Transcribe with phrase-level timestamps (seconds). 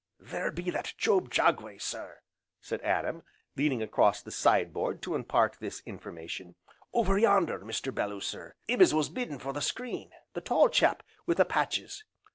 [0.25, 2.21] "Theer be that Job Jagway, sir,"
[2.59, 3.21] said Adam,
[3.55, 6.55] leaning across the side board to impart this information,
[6.91, 7.93] "over yonder, Mr.
[7.93, 12.03] Belloo sir, 'im as was bidding for the screen, the tall chap wi' the patches.